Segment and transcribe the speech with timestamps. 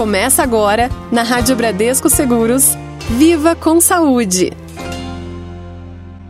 [0.00, 2.74] Começa agora, na Rádio Bradesco Seguros,
[3.10, 4.50] Viva com Saúde.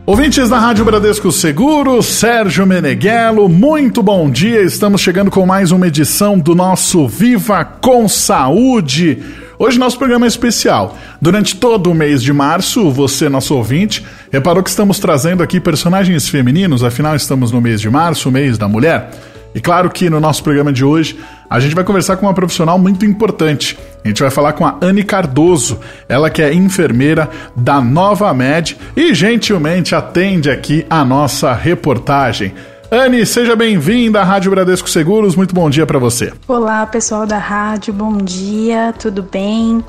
[0.05, 4.61] Ouvintes da Rádio Bradesco Seguros, Sérgio Meneghello, muito bom dia.
[4.61, 9.23] Estamos chegando com mais uma edição do nosso Viva com Saúde.
[9.57, 10.99] Hoje nosso programa é especial.
[11.23, 16.29] Durante todo o mês de março, você, nosso ouvinte, reparou que estamos trazendo aqui personagens
[16.29, 19.11] femininos, afinal estamos no mês de março, mês da mulher.
[19.55, 21.19] E claro que no nosso programa de hoje
[21.51, 23.77] a gente vai conversar com uma profissional muito importante.
[24.05, 28.79] A gente vai falar com a Anne Cardoso, ela que é enfermeira da Nova Med
[28.97, 32.55] e gentilmente atende aqui a nossa reportagem.
[32.89, 35.35] Anne, seja bem-vinda à Rádio Bradesco Seguros.
[35.35, 36.33] Muito bom dia para você.
[36.47, 37.93] Olá, pessoal da rádio.
[37.93, 38.95] Bom dia.
[38.97, 39.85] Tudo bem?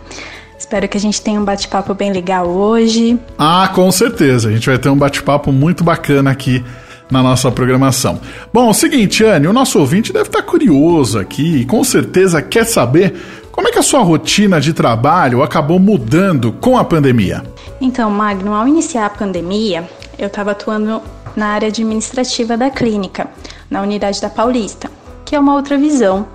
[0.58, 3.20] Espero que a gente tenha um bate-papo bem legal hoje.
[3.38, 4.50] Ah, com certeza.
[4.50, 6.64] A gente vai ter um bate-papo muito bacana aqui
[7.12, 8.20] na nossa programação.
[8.54, 12.42] Bom, é o seguinte, Anne, o nosso ouvinte deve estar curioso aqui e com certeza
[12.42, 13.14] quer saber
[13.52, 17.44] como é que a sua rotina de trabalho acabou mudando com a pandemia.
[17.82, 21.02] Então, Magno, ao iniciar a pandemia, eu estava atuando
[21.36, 23.28] na área administrativa da clínica,
[23.70, 24.90] na unidade da Paulista,
[25.26, 26.28] que é uma outra visão.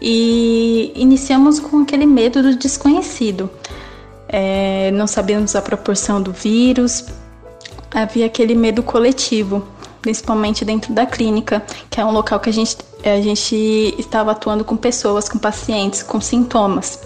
[0.00, 3.48] E iniciamos com aquele medo do desconhecido.
[4.28, 7.04] É, não sabíamos a proporção do vírus,
[7.94, 9.66] havia aquele medo coletivo,
[10.00, 14.64] principalmente dentro da clínica, que é um local que a gente, a gente estava atuando
[14.64, 16.98] com pessoas, com pacientes com sintomas.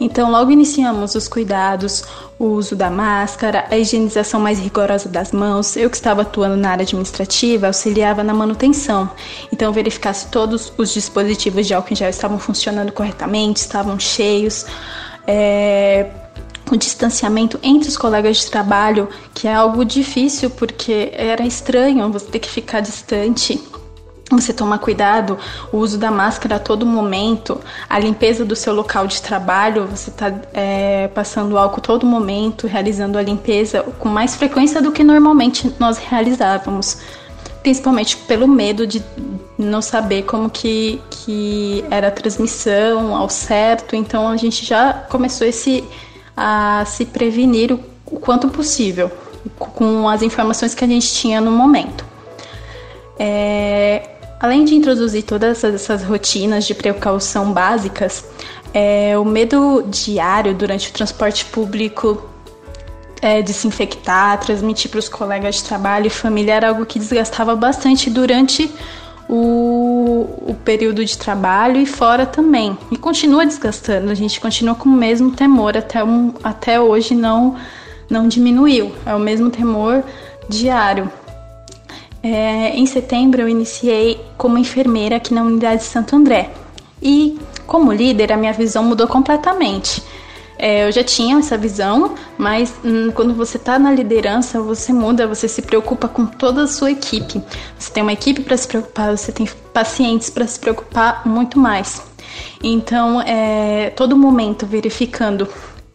[0.00, 2.04] Então, logo iniciamos os cuidados,
[2.38, 5.76] o uso da máscara, a higienização mais rigorosa das mãos.
[5.76, 9.08] Eu que estava atuando na área administrativa, auxiliava na manutenção.
[9.52, 14.66] Então, verificar se todos os dispositivos de álcool em gel estavam funcionando corretamente, estavam cheios.
[15.26, 16.10] É,
[16.70, 22.26] o distanciamento entre os colegas de trabalho, que é algo difícil porque era estranho você
[22.26, 23.60] ter que ficar distante.
[24.30, 25.38] Você tomar cuidado,
[25.70, 30.08] o uso da máscara a todo momento, a limpeza do seu local de trabalho, você
[30.08, 35.72] está é, passando álcool todo momento, realizando a limpeza com mais frequência do que normalmente
[35.78, 36.98] nós realizávamos,
[37.62, 39.04] principalmente pelo medo de
[39.58, 43.94] não saber como que, que era a transmissão ao certo.
[43.94, 45.84] Então a gente já começou esse
[46.36, 49.10] a se prevenir o, o quanto possível
[49.58, 52.04] com as informações que a gente tinha no momento.
[53.18, 58.24] É, além de introduzir todas essas, rotinas de precaução básicas,
[58.72, 62.28] é, o medo diário durante o transporte público
[63.22, 68.10] é, desinfectar, transmitir para os colegas de trabalho e família era algo que desgastava bastante
[68.10, 68.70] durante
[69.28, 72.76] o, o período de trabalho e fora também.
[72.90, 77.56] E continua desgastando, a gente continua com o mesmo temor até, um, até hoje não,
[78.08, 80.02] não diminuiu, é o mesmo temor
[80.48, 81.10] diário.
[82.22, 86.50] É, em setembro eu iniciei como enfermeira aqui na unidade de Santo André
[87.02, 90.02] e como líder a minha visão mudou completamente.
[90.64, 95.26] É, eu já tinha essa visão, mas hum, quando você está na liderança, você muda,
[95.26, 97.42] você se preocupa com toda a sua equipe.
[97.78, 102.00] Você tem uma equipe para se preocupar, você tem pacientes para se preocupar muito mais.
[102.62, 105.46] Então, é, todo momento verificando,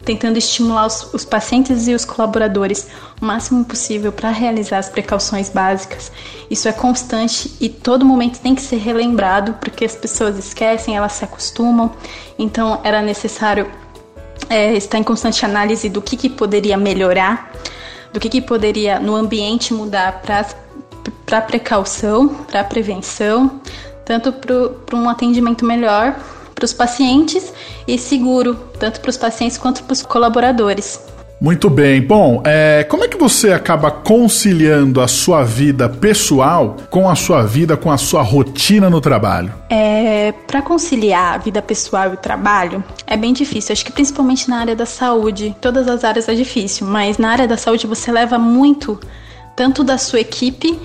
[0.06, 5.50] tentando estimular os, os pacientes e os colaboradores o máximo possível para realizar as precauções
[5.50, 6.12] básicas.
[6.48, 11.14] Isso é constante e todo momento tem que ser relembrado, porque as pessoas esquecem, elas
[11.14, 11.92] se acostumam.
[12.38, 13.68] Então, era necessário
[14.50, 17.52] é, está em constante análise do que, que poderia melhorar,
[18.14, 20.22] do que, que poderia no ambiente mudar
[21.26, 23.60] para precaução, para prevenção,
[24.06, 26.16] tanto para um atendimento melhor
[26.56, 27.54] para os pacientes
[27.88, 31.00] e seguro, tanto para os pacientes quanto para os colaboradores.
[31.40, 32.02] Muito bem.
[32.02, 37.44] Bom, é, como é que você acaba conciliando a sua vida pessoal com a sua
[37.44, 39.54] vida, com a sua rotina no trabalho?
[39.70, 43.72] É, para conciliar a vida pessoal e o trabalho é bem difícil.
[43.72, 47.48] Acho que principalmente na área da saúde, todas as áreas é difícil, mas na área
[47.48, 49.00] da saúde você leva muito
[49.56, 50.78] tanto da sua equipe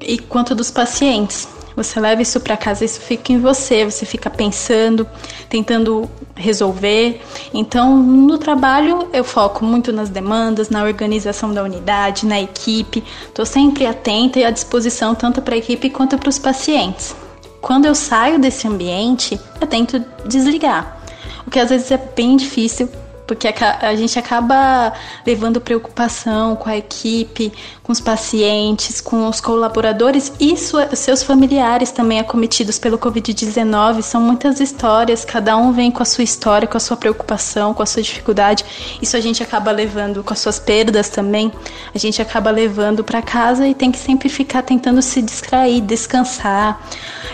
[0.00, 1.46] e quanto dos pacientes.
[1.76, 5.06] Você leva isso para casa, isso fica em você, você fica pensando,
[5.48, 7.20] tentando resolver.
[7.52, 13.02] Então, no trabalho, eu foco muito nas demandas, na organização da unidade, na equipe.
[13.26, 17.14] Estou sempre atenta e à disposição tanto para a equipe quanto para os pacientes.
[17.60, 21.00] Quando eu saio desse ambiente, eu tento desligar,
[21.46, 22.88] o que às vezes é bem difícil
[23.26, 24.92] porque a, gente acaba
[25.26, 27.52] levando preocupação com a equipe,
[27.82, 34.02] com os pacientes, com os colaboradores e sua, seus familiares também acometidos pelo Covid-19.
[34.02, 37.82] São muitas histórias, cada um vem com a sua história, com a sua preocupação, com
[37.82, 38.64] a sua dificuldade.
[39.00, 41.52] Isso a gente acaba levando com as suas perdas também.
[41.94, 46.80] A gente acaba levando para casa e tem que sempre ficar tentando se distrair, descansar.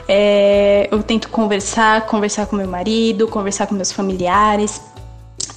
[0.07, 4.81] É, eu tento conversar, conversar com meu marido, conversar com meus familiares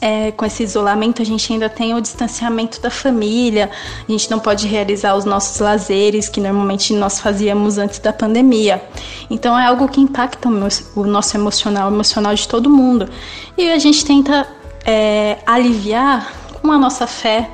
[0.01, 3.69] é, com esse isolamento, a gente ainda tem o distanciamento da família,
[4.07, 8.81] a gente não pode realizar os nossos lazeres que normalmente nós fazíamos antes da pandemia.
[9.29, 13.07] Então é algo que impacta o, nosso emocional, o emocional de todo mundo.
[13.55, 14.47] E a gente tenta
[14.83, 17.51] é, aliviar com a nossa fé,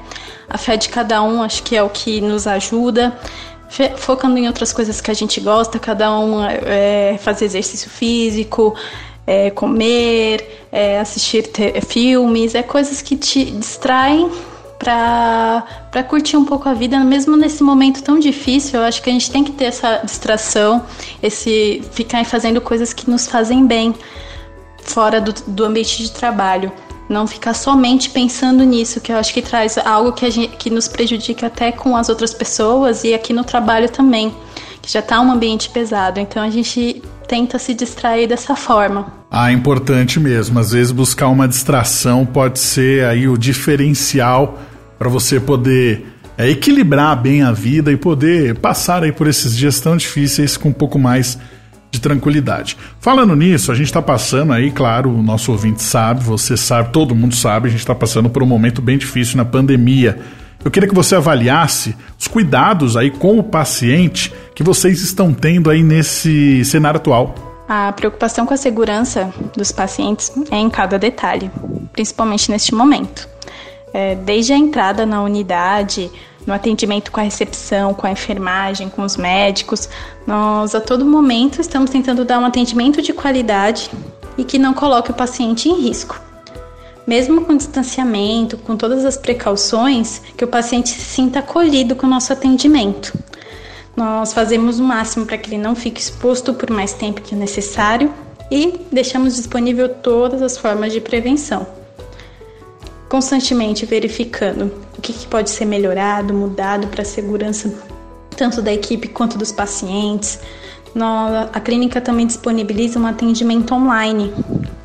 [0.50, 3.14] a fé de cada um, acho que é o que nos ajuda
[3.98, 8.74] focando em outras coisas que a gente gosta, cada um é, fazer exercício físico,
[9.28, 11.52] é, comer, é, assistir
[11.86, 14.32] filmes, é coisas que te distraem
[14.80, 18.80] para curtir um pouco a vida, mesmo nesse momento tão difícil.
[18.80, 20.86] Eu acho que a gente tem que ter essa distração,
[21.22, 23.94] esse ficar fazendo coisas que nos fazem bem
[24.84, 26.72] fora do, do ambiente de trabalho.
[27.10, 30.88] Não ficar somente pensando nisso, que eu acho que traz algo que, gente, que nos
[30.88, 34.36] prejudica até com as outras pessoas e aqui no trabalho também,
[34.82, 36.20] que já está um ambiente pesado.
[36.20, 39.17] Então a gente tenta se distrair dessa forma.
[39.30, 40.60] Ah, importante mesmo.
[40.60, 44.60] Às vezes buscar uma distração pode ser aí o diferencial
[44.98, 46.06] para você poder
[46.38, 50.70] é, equilibrar bem a vida e poder passar aí por esses dias tão difíceis com
[50.70, 51.38] um pouco mais
[51.92, 52.78] de tranquilidade.
[53.00, 57.16] Falando nisso, a gente está passando aí, claro, o nosso ouvinte sabe, você sabe, todo
[57.16, 60.20] mundo sabe, a gente está passando por um momento bem difícil na pandemia.
[60.64, 65.70] Eu queria que você avaliasse os cuidados aí com o paciente que vocês estão tendo
[65.70, 67.47] aí nesse cenário atual.
[67.68, 71.52] A preocupação com a segurança dos pacientes é em cada detalhe,
[71.92, 73.28] principalmente neste momento.
[73.94, 76.10] É, desde a entrada na unidade,
[76.46, 79.90] no atendimento com a recepção, com a enfermagem, com os médicos,
[80.26, 83.92] nós a todo momento estamos tentando dar um atendimento de qualidade
[84.38, 86.22] e que não coloque o paciente em risco.
[87.06, 92.10] Mesmo com distanciamento, com todas as precauções, que o paciente se sinta acolhido com o
[92.10, 93.14] nosso atendimento.
[93.98, 98.14] Nós fazemos o máximo para que ele não fique exposto por mais tempo que necessário
[98.52, 101.66] e deixamos disponível todas as formas de prevenção.
[103.10, 107.74] Constantemente verificando o que, pode ser melhorado, mudado para a segurança
[108.36, 110.40] tanto da equipe quanto dos pacientes.
[111.52, 114.32] a clínica também disponibiliza um atendimento online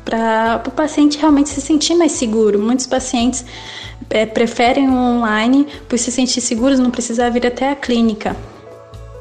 [0.03, 2.57] para o paciente realmente se sentir mais seguro.
[2.57, 3.45] Muitos pacientes
[4.09, 8.35] é, preferem o online por se sentir seguros, não precisar vir até a clínica.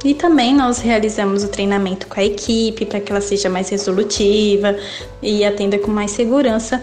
[0.04, 4.76] E também nós realizamos o treinamento com a equipe para que ela seja mais resolutiva
[5.22, 6.82] e atenda com mais segurança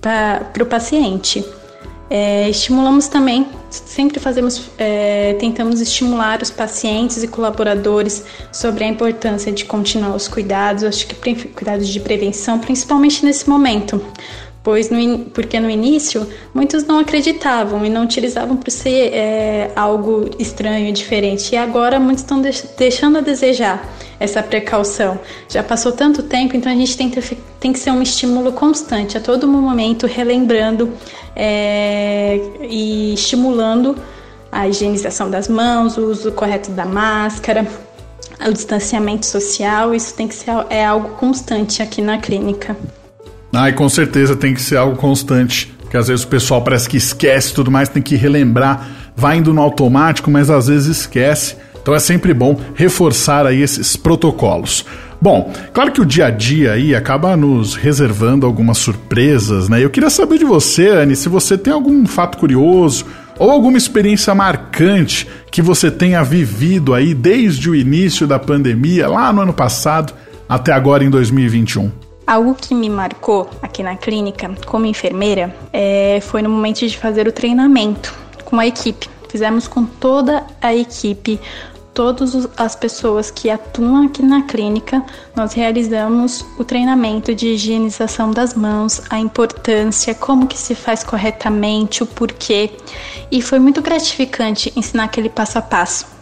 [0.00, 1.44] para o paciente.
[2.10, 9.50] É, estimulamos também, sempre fazemos, é, tentamos estimular os pacientes e colaboradores sobre a importância
[9.50, 11.14] de continuar os cuidados, acho que
[11.46, 14.04] cuidados de prevenção, principalmente nesse momento,
[14.64, 20.30] pois no, porque no início muitos não acreditavam e não utilizavam por ser é, algo
[20.38, 22.42] estranho diferente, e agora muitos estão
[22.78, 23.86] deixando a desejar
[24.18, 25.20] essa precaução.
[25.50, 27.12] Já passou tanto tempo, então a gente tem,
[27.60, 30.90] tem que ser um estímulo constante, a todo momento relembrando
[31.36, 33.94] é, e estimulando
[34.50, 37.66] a higienização das mãos, o uso correto da máscara,
[38.40, 42.74] o distanciamento social, isso tem que ser é algo constante aqui na clínica.
[43.54, 46.88] Ah, e com certeza tem que ser algo constante, porque às vezes o pessoal parece
[46.88, 51.56] que esquece tudo mais, tem que relembrar, vai indo no automático, mas às vezes esquece.
[51.80, 54.84] Então é sempre bom reforçar aí esses protocolos.
[55.20, 59.82] Bom, claro que o dia a dia aí acaba nos reservando algumas surpresas, né?
[59.82, 63.06] Eu queria saber de você, Anne, se você tem algum fato curioso
[63.38, 69.32] ou alguma experiência marcante que você tenha vivido aí desde o início da pandemia, lá
[69.32, 70.12] no ano passado,
[70.48, 72.03] até agora em 2021.
[72.26, 77.28] Algo que me marcou aqui na clínica, como enfermeira, é, foi no momento de fazer
[77.28, 78.14] o treinamento
[78.44, 79.10] com a equipe.
[79.28, 81.38] Fizemos com toda a equipe,
[81.92, 85.04] todas as pessoas que atuam aqui na clínica,
[85.36, 92.02] nós realizamos o treinamento de higienização das mãos, a importância, como que se faz corretamente,
[92.02, 92.70] o porquê.
[93.30, 96.13] E foi muito gratificante ensinar aquele passo a passo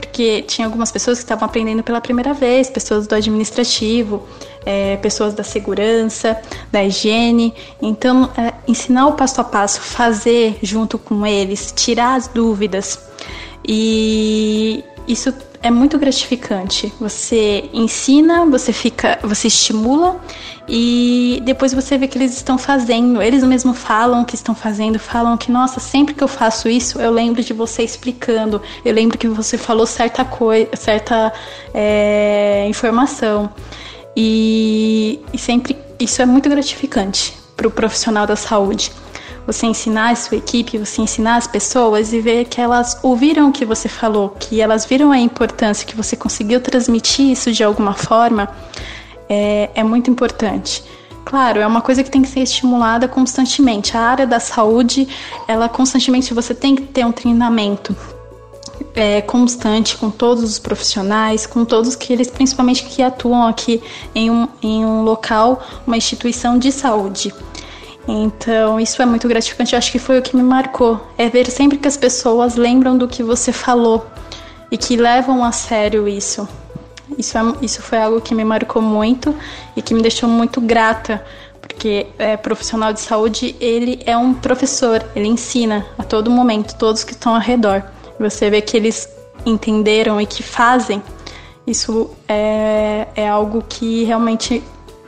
[0.00, 4.26] porque tinha algumas pessoas que estavam aprendendo pela primeira vez, pessoas do administrativo,
[4.64, 6.40] é, pessoas da segurança,
[6.72, 7.54] da higiene.
[7.80, 12.98] Então, é, ensinar o passo a passo, fazer junto com eles, tirar as dúvidas.
[13.66, 16.92] E isso é muito gratificante.
[16.98, 20.20] Você ensina, você fica, você estimula
[20.66, 25.36] e depois você vê que eles estão fazendo, eles mesmos falam que estão fazendo, falam
[25.36, 29.28] que, nossa, sempre que eu faço isso, eu lembro de você explicando, eu lembro que
[29.28, 31.32] você falou certa coisa, certa
[31.74, 33.52] é, informação.
[34.16, 38.90] E, e sempre isso é muito gratificante para o profissional da saúde.
[39.50, 43.52] Você ensinar a sua equipe, você ensinar as pessoas e ver que elas ouviram o
[43.52, 47.92] que você falou, que elas viram a importância, que você conseguiu transmitir isso de alguma
[47.92, 48.48] forma,
[49.28, 50.84] é, é muito importante.
[51.24, 53.96] Claro, é uma coisa que tem que ser estimulada constantemente.
[53.96, 55.08] A área da saúde,
[55.48, 57.96] ela constantemente você tem que ter um treinamento
[58.94, 63.82] é, constante com todos os profissionais, com todos que eles, principalmente que atuam aqui
[64.14, 67.34] em um, em um local, uma instituição de saúde.
[68.12, 69.72] Então, isso é muito gratificante.
[69.72, 71.00] Eu acho que foi o que me marcou.
[71.16, 74.04] É ver sempre que as pessoas lembram do que você falou
[74.70, 76.48] e que levam a sério isso.
[77.16, 79.34] Isso, é, isso foi algo que me marcou muito
[79.76, 81.24] e que me deixou muito grata,
[81.60, 87.04] porque é, profissional de saúde ele é um professor, ele ensina a todo momento, todos
[87.04, 87.84] que estão ao redor.
[88.18, 89.08] Você vê que eles
[89.44, 91.02] entenderam e que fazem,
[91.66, 94.62] isso é, é algo que realmente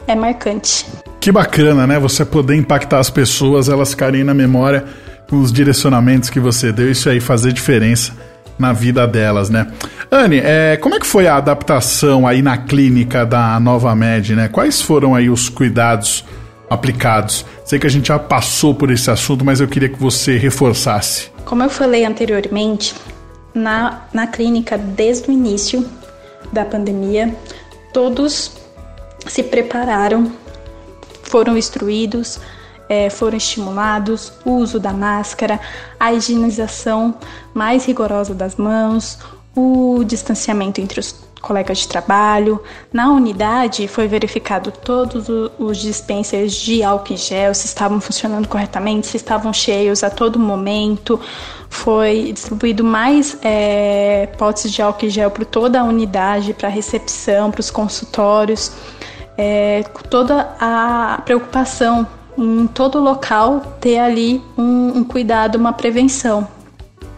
[0.06, 0.86] é marcante.
[1.22, 2.00] Que bacana, né?
[2.00, 4.84] Você poder impactar as pessoas, elas ficarem na memória
[5.30, 8.12] com os direcionamentos que você deu, isso aí fazer diferença
[8.58, 9.68] na vida delas, né?
[10.10, 14.48] Anne, é, como é que foi a adaptação aí na clínica da Nova Med, né?
[14.48, 16.24] Quais foram aí os cuidados
[16.68, 17.46] aplicados?
[17.64, 21.30] Sei que a gente já passou por esse assunto, mas eu queria que você reforçasse.
[21.44, 22.96] Como eu falei anteriormente,
[23.54, 25.88] na, na clínica, desde o início
[26.52, 27.32] da pandemia,
[27.92, 28.60] todos
[29.28, 30.41] se prepararam,
[31.32, 32.38] foram instruídos
[32.92, 35.58] é, foram estimulados o uso da máscara,
[35.98, 37.14] a higienização
[37.54, 39.18] mais rigorosa das mãos,
[39.56, 42.62] o distanciamento entre os colegas de trabalho.
[42.92, 45.26] Na unidade foi verificado todos
[45.58, 50.38] os dispensers de álcool e gel, se estavam funcionando corretamente, se estavam cheios a todo
[50.38, 51.18] momento.
[51.70, 57.50] Foi distribuído mais é, potes de álcool e gel para toda a unidade, para recepção,
[57.50, 58.70] para os consultórios.
[59.36, 66.46] É, toda a preocupação em todo local ter ali um, um cuidado, uma prevenção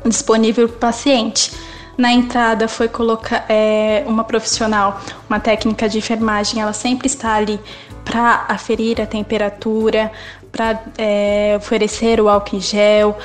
[0.04, 1.52] disponível para o paciente.
[1.96, 7.58] Na entrada foi colocar é, uma profissional, uma técnica de enfermagem, ela sempre está ali
[8.04, 10.10] para aferir a temperatura,
[10.50, 13.16] para é, oferecer o álcool em gel,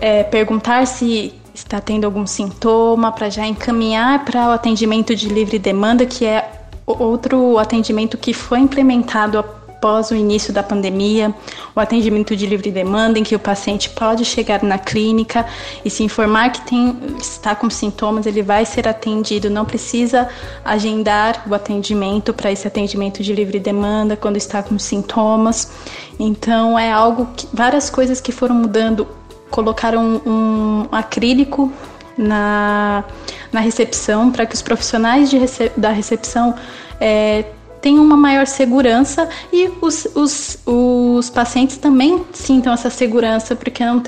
[0.00, 5.58] é, perguntar se está tendo algum sintoma, para já encaminhar para o atendimento de livre
[5.58, 6.59] demanda, que é
[6.98, 9.38] outro atendimento que foi implementado
[9.80, 11.34] após o início da pandemia,
[11.74, 15.46] o atendimento de livre demanda, em que o paciente pode chegar na clínica
[15.82, 20.28] e se informar que tem, está com sintomas, ele vai ser atendido, não precisa
[20.62, 25.72] agendar o atendimento para esse atendimento de livre demanda quando está com sintomas.
[26.18, 29.08] Então é algo que várias coisas que foram mudando,
[29.50, 31.72] colocaram um, um acrílico
[32.20, 33.02] na,
[33.50, 36.54] na recepção para que os profissionais rece da recepção
[37.00, 37.44] é,
[37.80, 44.02] tenham uma maior segurança e os, os, os pacientes também sintam essa segurança, porque não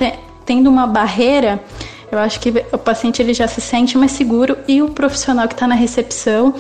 [0.45, 1.59] tendo uma barreira,
[2.13, 5.55] eu acho que o paciente ele já se sente mais seguro e o profissional que
[5.55, 6.55] está na recepção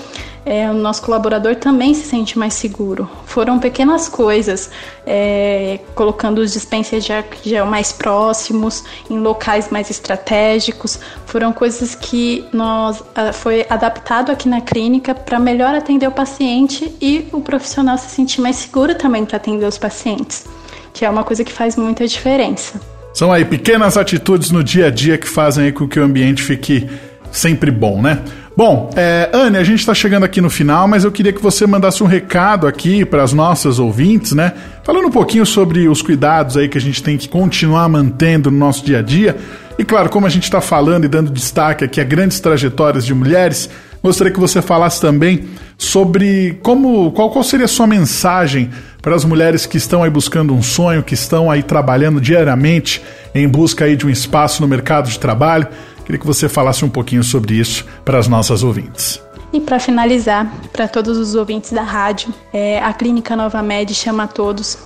[0.45, 3.09] é, o nosso colaborador também se sente mais seguro.
[3.27, 4.71] Foram pequenas coisas,
[5.07, 7.07] é, colocando os dispensers
[7.45, 10.99] gel mais próximos, em locais mais estratégicos.
[11.27, 13.03] Foram coisas que nós
[13.35, 18.41] foi adaptado aqui na clínica para melhor atender o paciente e o profissional se sentir
[18.41, 20.45] mais seguro também para atender os pacientes,
[20.93, 22.81] que é uma coisa que faz muita diferença.
[23.13, 26.89] São aí pequenas atitudes no dia a dia que fazem com que o ambiente fique
[27.31, 28.21] sempre bom, né?
[28.55, 31.67] Bom, é, Anne, a gente está chegando aqui no final, mas eu queria que você
[31.67, 34.53] mandasse um recado aqui para as nossas ouvintes, né?
[34.85, 38.59] Falando um pouquinho sobre os cuidados aí que a gente tem que continuar mantendo no
[38.59, 39.37] nosso dia a dia.
[39.79, 43.15] E claro, como a gente está falando e dando destaque aqui a grandes trajetórias de
[43.15, 43.71] mulheres,
[44.03, 48.71] gostaria que você falasse também sobre como qual, qual seria a sua mensagem
[49.03, 53.03] para as mulheres que estão aí buscando um sonho, que estão aí trabalhando diariamente
[53.35, 55.67] em busca aí de um espaço no mercado de trabalho.
[56.05, 59.21] Queria que você falasse um pouquinho sobre isso para as nossas ouvintes.
[59.53, 64.23] E para finalizar, para todos os ouvintes da rádio, é, a Clínica Nova Med chama
[64.23, 64.79] a todos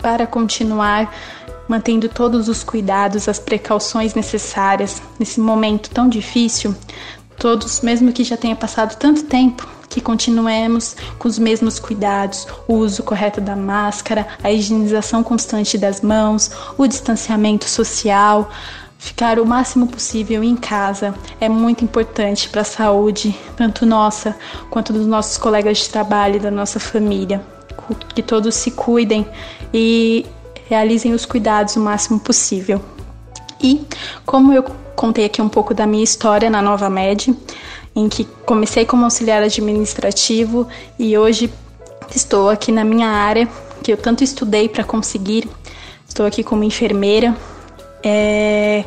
[0.00, 1.12] para continuar
[1.68, 6.74] mantendo todos os cuidados, as precauções necessárias nesse momento tão difícil.
[7.36, 12.74] Todos, mesmo que já tenha passado tanto tempo, que continuemos com os mesmos cuidados, o
[12.74, 18.50] uso correto da máscara, a higienização constante das mãos, o distanciamento social,
[18.96, 24.34] Ficar o máximo possível em casa é muito importante para a saúde, tanto nossa
[24.70, 27.44] quanto dos nossos colegas de trabalho e da nossa família.
[28.14, 29.26] que todos se cuidem
[29.74, 30.24] e
[30.70, 32.80] realizem os cuidados o máximo possível.
[33.62, 33.86] E
[34.24, 34.64] como eu
[34.96, 37.36] contei aqui um pouco da minha história na Nova Med,
[37.94, 40.66] em que comecei como auxiliar administrativo
[40.98, 41.52] e hoje
[42.14, 43.48] estou aqui na minha área
[43.82, 45.48] que eu tanto estudei para conseguir.
[46.08, 47.36] Estou aqui como enfermeira.
[48.02, 48.84] É,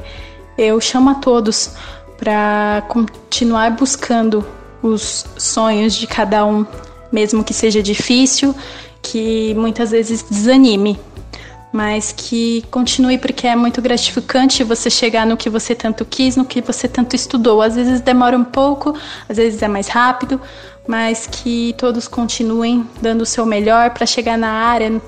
[0.58, 1.72] eu chamo a todos
[2.18, 4.46] para continuar buscando
[4.82, 6.66] os sonhos de cada um,
[7.12, 8.56] mesmo que seja difícil,
[9.02, 11.00] que muitas vezes desanime,
[11.72, 16.46] mas que continue porque é muito gratificante você chegar no que você tanto quis, no
[16.46, 17.62] que você tanto estudou.
[17.62, 18.96] Às vezes demora um pouco,
[19.28, 20.40] às vezes é mais rápido,
[20.88, 25.02] mas que todos continuem dando o seu melhor para chegar na área,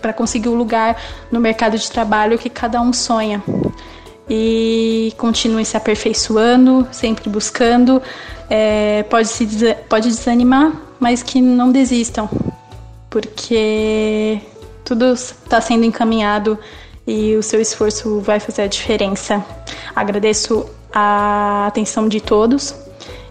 [0.00, 0.96] para conseguir o um lugar
[1.30, 3.42] no mercado de trabalho que cada um sonha.
[4.30, 8.00] E continue se aperfeiçoando, sempre buscando.
[8.48, 9.46] É, pode, se,
[9.88, 12.28] pode desanimar, mas que não desistam,
[13.10, 14.40] porque
[14.88, 16.58] tudo está sendo encaminhado
[17.06, 19.44] e o seu esforço vai fazer a diferença.
[19.94, 22.74] Agradeço a atenção de todos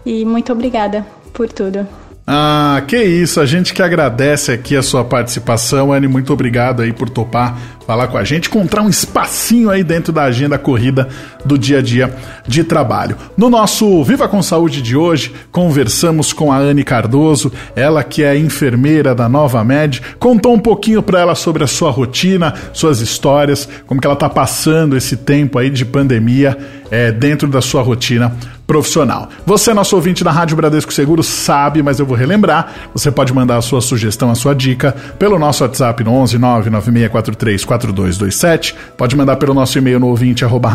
[0.06, 1.84] e muito obrigada por tudo.
[2.30, 6.92] Ah, que isso, a gente que agradece aqui a sua participação, Anne, muito obrigado aí
[6.92, 7.56] por topar
[7.86, 11.08] falar com a gente, encontrar um espacinho aí dentro da agenda corrida
[11.42, 12.14] do dia a dia
[12.46, 13.16] de trabalho.
[13.34, 18.36] No nosso Viva com Saúde de hoje, conversamos com a Anne Cardoso, ela que é
[18.36, 23.66] enfermeira da Nova Med, contou um pouquinho para ela sobre a sua rotina, suas histórias,
[23.86, 26.58] como que ela tá passando esse tempo aí de pandemia
[26.90, 28.36] é, dentro da sua rotina
[28.68, 29.28] profissional.
[29.46, 32.70] Você, nosso ouvinte da Rádio Bradesco Seguro, sabe, mas eu vou relembrar.
[32.92, 38.74] Você pode mandar a sua sugestão, a sua dica, pelo nosso WhatsApp no 11 996434227.
[38.94, 40.68] Pode mandar pelo nosso e-mail no ouvinte arroba.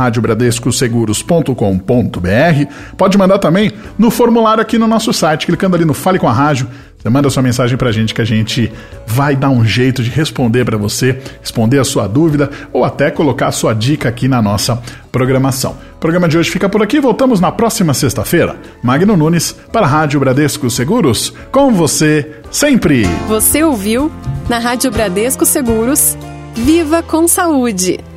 [2.97, 6.33] Pode mandar também no formulário aqui no nosso site, clicando ali no Fale com a
[6.33, 6.67] Rádio.
[7.03, 8.71] Você manda sua mensagem pra gente que a gente
[9.05, 13.47] vai dar um jeito de responder para você, responder a sua dúvida ou até colocar
[13.47, 14.81] a sua dica aqui na nossa
[15.11, 15.75] programação.
[15.97, 18.55] O programa de hoje fica por aqui, voltamos na próxima sexta-feira.
[18.81, 23.03] Magno Nunes para a Rádio Bradesco Seguros, com você sempre.
[23.27, 24.09] Você ouviu
[24.47, 26.17] na Rádio Bradesco Seguros,
[26.55, 28.12] Viva com Saúde.